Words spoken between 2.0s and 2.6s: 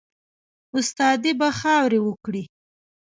وکړې